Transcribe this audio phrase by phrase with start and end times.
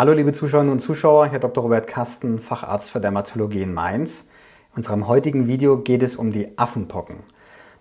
[0.00, 1.62] Hallo liebe Zuschauerinnen und Zuschauer, Herr Dr.
[1.62, 4.24] Robert Kasten, Facharzt für Dermatologie in Mainz.
[4.72, 7.16] In unserem heutigen Video geht es um die Affenpocken.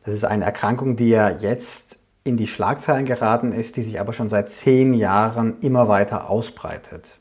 [0.03, 4.11] Das ist eine Erkrankung, die ja jetzt in die Schlagzeilen geraten ist, die sich aber
[4.11, 7.19] schon seit zehn Jahren immer weiter ausbreitet.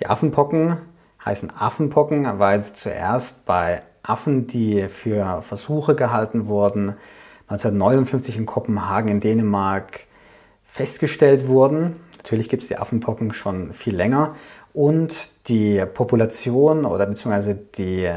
[0.00, 0.78] Die Affenpocken
[1.24, 6.96] heißen Affenpocken, weil sie zuerst bei Affen, die für Versuche gehalten wurden,
[7.42, 10.00] 1959 in Kopenhagen in Dänemark
[10.64, 11.94] festgestellt wurden.
[12.24, 14.34] Natürlich gibt es die Affenpocken schon viel länger
[14.72, 18.10] und die Population oder beziehungsweise die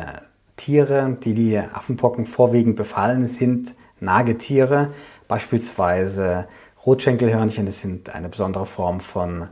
[0.56, 4.92] Tiere, die die Affenpocken vorwiegend befallen, sind Nagetiere,
[5.28, 6.48] beispielsweise
[6.86, 9.50] Rotschenkelhörnchen, das sind eine besondere Form von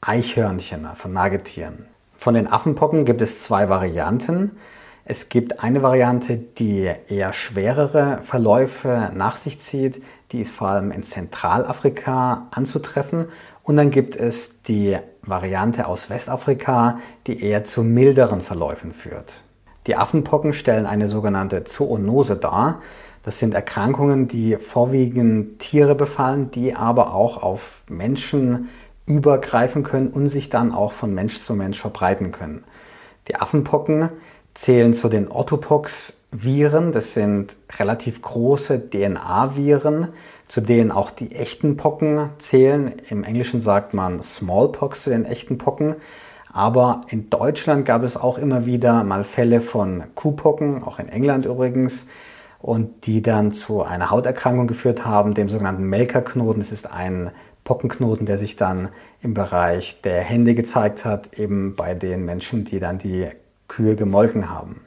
[0.00, 1.86] Eichhörnchen, von Nagetieren.
[2.16, 4.58] Von den Affenpocken gibt es zwei Varianten.
[5.04, 10.02] Es gibt eine Variante, die eher schwerere Verläufe nach sich zieht.
[10.30, 13.26] Die ist vor allem in Zentralafrika anzutreffen.
[13.64, 19.42] Und dann gibt es die Variante aus Westafrika, die eher zu milderen Verläufen führt.
[19.88, 22.80] Die Affenpocken stellen eine sogenannte Zoonose dar.
[23.24, 28.68] Das sind Erkrankungen, die vorwiegend Tiere befallen, die aber auch auf Menschen
[29.06, 32.62] übergreifen können und sich dann auch von Mensch zu Mensch verbreiten können.
[33.28, 34.10] Die Affenpocken
[34.54, 36.92] zählen zu den Orthopox-Viren.
[36.92, 40.08] Das sind relativ große DNA-Viren,
[40.48, 42.92] zu denen auch die echten Pocken zählen.
[43.08, 45.96] Im Englischen sagt man Smallpox zu den echten Pocken.
[46.52, 51.46] Aber in Deutschland gab es auch immer wieder mal Fälle von Kuhpocken, auch in England
[51.46, 52.06] übrigens,
[52.58, 56.60] und die dann zu einer Hauterkrankung geführt haben, dem sogenannten Melkerknoten.
[56.60, 57.30] Das ist ein
[57.64, 58.90] Pockenknoten, der sich dann
[59.22, 63.28] im Bereich der Hände gezeigt hat, eben bei den Menschen, die dann die
[63.72, 64.82] Kühe gemolken haben.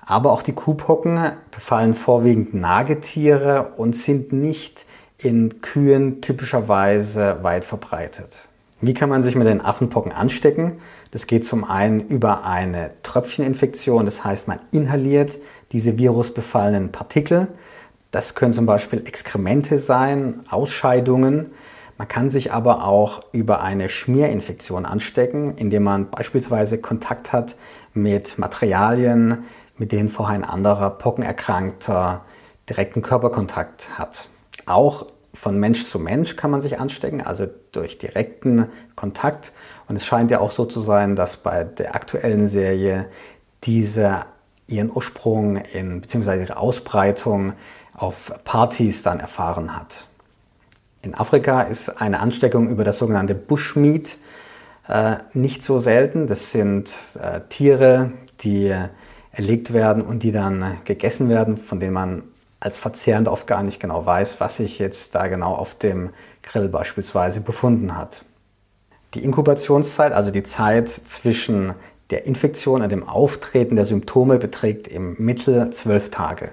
[0.00, 4.86] Aber auch die Kuhpocken befallen vorwiegend Nagetiere und sind nicht
[5.18, 8.48] in Kühen typischerweise weit verbreitet.
[8.80, 10.80] Wie kann man sich mit den Affenpocken anstecken?
[11.10, 15.38] Das geht zum einen über eine Tröpfcheninfektion, das heißt man inhaliert
[15.72, 17.48] diese virusbefallenen Partikel.
[18.10, 21.52] Das können zum Beispiel Exkremente sein, Ausscheidungen.
[22.00, 27.56] Man kann sich aber auch über eine Schmierinfektion anstecken, indem man beispielsweise Kontakt hat
[27.92, 29.44] mit Materialien,
[29.76, 32.24] mit denen vorher ein anderer Pockenerkrankter
[32.70, 34.30] direkten Körperkontakt hat.
[34.64, 39.52] Auch von Mensch zu Mensch kann man sich anstecken, also durch direkten Kontakt.
[39.86, 43.10] Und es scheint ja auch so zu sein, dass bei der aktuellen Serie
[43.64, 44.24] diese
[44.66, 46.40] ihren Ursprung in bzw.
[46.40, 47.52] ihre Ausbreitung
[47.92, 50.06] auf Partys dann erfahren hat.
[51.02, 54.18] In Afrika ist eine Ansteckung über das sogenannte Bushmeat
[54.88, 56.26] äh, nicht so selten.
[56.26, 58.74] Das sind äh, Tiere, die
[59.32, 62.22] erlegt werden und die dann gegessen werden, von denen man
[62.58, 66.10] als Verzehrend oft gar nicht genau weiß, was sich jetzt da genau auf dem
[66.42, 68.24] Grill beispielsweise befunden hat.
[69.14, 71.74] Die Inkubationszeit, also die Zeit zwischen
[72.10, 76.50] der Infektion und dem Auftreten der Symptome, beträgt im Mittel zwölf Tage.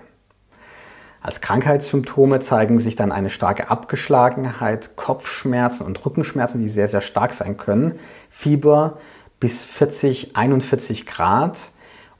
[1.27, 7.33] Als Krankheitssymptome zeigen sich dann eine starke Abgeschlagenheit, Kopfschmerzen und Rückenschmerzen, die sehr, sehr stark
[7.33, 7.99] sein können,
[8.29, 8.97] Fieber
[9.37, 11.71] bis 40, 41 Grad,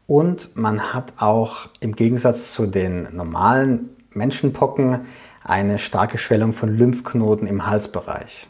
[0.08, 5.06] und man hat auch im Gegensatz zu den normalen Menschenpocken
[5.42, 8.48] eine starke Schwellung von Lymphknoten im Halsbereich.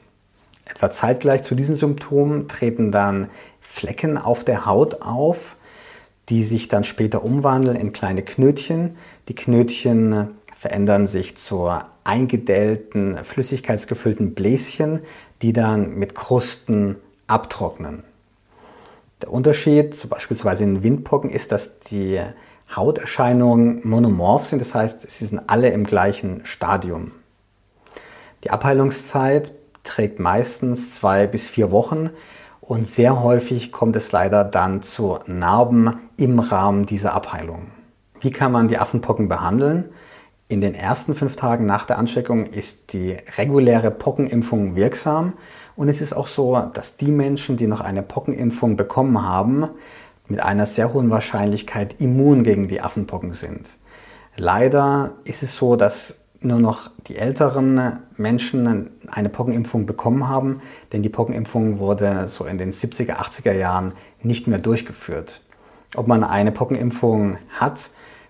[0.66, 3.30] Etwa zeitgleich zu diesen Symptomen treten dann
[3.62, 5.56] Flecken auf der Haut auf,
[6.30, 8.98] die sich dann später umwandeln in kleine Knötchen.
[9.28, 11.72] Die Knötchen verändern sich zu
[12.04, 15.02] eingedellten, flüssigkeitsgefüllten Bläschen,
[15.44, 16.96] die dann mit Krusten
[17.28, 18.04] abtrocknen.
[19.22, 22.20] Der Unterschied, beispielsweise in Windpocken, ist, dass die
[22.76, 27.12] Hauterscheinungen monomorph sind, das heißt, sie sind alle im gleichen Stadium.
[28.44, 29.52] Die Abheilungszeit
[29.84, 32.10] trägt meistens zwei bis vier Wochen
[32.62, 37.68] und sehr häufig kommt es leider dann zu Narben im Rahmen dieser Abheilung.
[38.22, 39.90] Wie kann man die Affenpocken behandeln?
[40.50, 45.34] In den ersten fünf Tagen nach der Ansteckung ist die reguläre Pockenimpfung wirksam
[45.76, 49.68] und es ist auch so, dass die Menschen, die noch eine Pockenimpfung bekommen haben,
[50.30, 53.70] mit einer sehr hohen Wahrscheinlichkeit immun gegen die Affenpocken sind.
[54.38, 60.62] Leider ist es so, dass nur noch die älteren Menschen eine Pockenimpfung bekommen haben,
[60.94, 65.42] denn die Pockenimpfung wurde so in den 70er, 80er Jahren nicht mehr durchgeführt.
[65.96, 67.90] Ob man eine Pockenimpfung hat,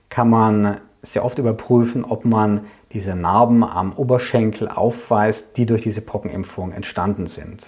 [0.10, 0.78] kann man
[1.12, 7.28] sehr oft überprüfen, ob man diese Narben am Oberschenkel aufweist, die durch diese Pockenimpfung entstanden
[7.28, 7.68] sind.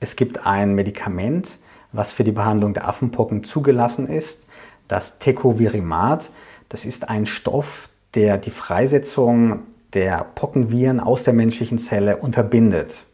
[0.00, 1.58] Es gibt ein Medikament,
[1.92, 4.46] was für die Behandlung der Affenpocken zugelassen ist,
[4.88, 6.30] das Tecovirimat.
[6.68, 9.60] Das ist ein Stoff, der die Freisetzung
[9.92, 13.06] der Pockenviren aus der menschlichen Zelle unterbindet.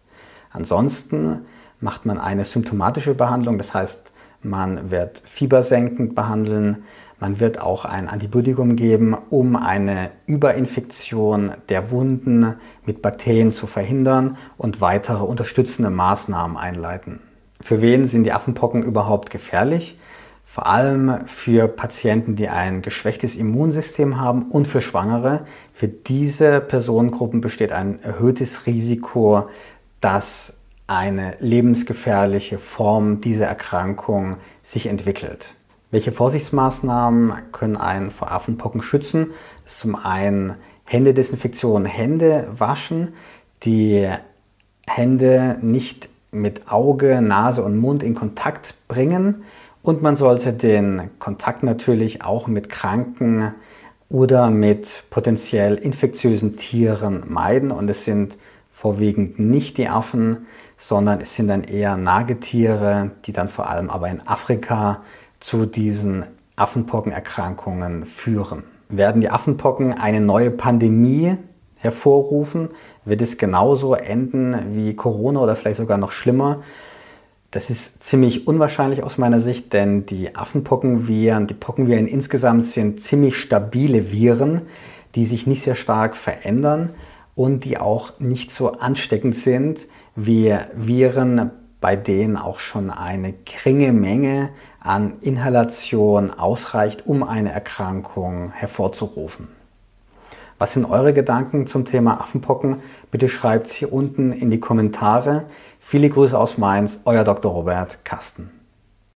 [0.50, 1.43] Ansonsten
[1.81, 4.12] macht man eine symptomatische Behandlung, das heißt,
[4.43, 6.85] man wird fiebersenkend behandeln,
[7.20, 12.55] man wird auch ein Antibiotikum geben, um eine Überinfektion der Wunden
[12.87, 17.20] mit Bakterien zu verhindern und weitere unterstützende Maßnahmen einleiten.
[17.61, 19.99] Für wen sind die Affenpocken überhaupt gefährlich?
[20.44, 25.44] Vor allem für Patienten, die ein geschwächtes Immunsystem haben und für Schwangere.
[25.75, 29.49] Für diese Personengruppen besteht ein erhöhtes Risiko,
[30.00, 30.55] dass
[30.87, 35.58] eine lebensgefährliche Form dieser Erkrankung sich entwickelt.
[35.90, 39.29] Welche Vorsichtsmaßnahmen können einen vor Affenpocken schützen?
[39.64, 43.14] Das ist zum einen Händedesinfektion, Hände waschen,
[43.62, 44.06] die
[44.87, 49.44] Hände nicht mit Auge, Nase und Mund in Kontakt bringen
[49.82, 53.55] und man sollte den Kontakt natürlich auch mit kranken
[54.11, 58.37] oder mit potenziell infektiösen Tieren meiden und es sind
[58.70, 60.46] vorwiegend nicht die Affen,
[60.76, 65.02] sondern es sind dann eher Nagetiere, die dann vor allem aber in Afrika
[65.40, 66.25] zu diesen
[66.56, 68.64] Affenpockenerkrankungen führen.
[68.88, 71.37] Werden die Affenpocken eine neue Pandemie
[71.76, 72.70] hervorrufen,
[73.05, 76.62] wird es genauso enden wie Corona oder vielleicht sogar noch schlimmer.
[77.50, 83.37] Das ist ziemlich unwahrscheinlich aus meiner Sicht, denn die Affenpockenviren, die Pockenviren insgesamt sind ziemlich
[83.37, 84.62] stabile Viren,
[85.14, 86.90] die sich nicht sehr stark verändern
[87.35, 93.93] und die auch nicht so ansteckend sind wie Viren, bei denen auch schon eine geringe
[93.93, 99.49] Menge an Inhalation ausreicht, um eine Erkrankung hervorzurufen.
[100.59, 102.83] Was sind eure Gedanken zum Thema Affenpocken?
[103.13, 105.47] Bitte schreibt es hier unten in die Kommentare.
[105.79, 107.53] Viele Grüße aus Mainz, euer Dr.
[107.53, 108.58] Robert Kasten.